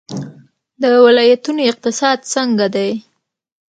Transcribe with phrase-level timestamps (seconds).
[0.81, 2.91] د ولایتونو اقتصاد څنګه دی؟